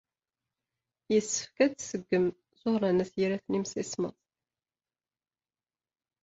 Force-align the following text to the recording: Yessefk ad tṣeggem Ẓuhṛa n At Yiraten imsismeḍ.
Yessefk 1.13 1.55
ad 1.65 1.73
tṣeggem 1.79 2.25
Ẓuhṛa 2.61 2.89
n 2.91 3.03
At 3.03 3.11
Yiraten 3.19 3.57
imsismeḍ. 3.59 4.15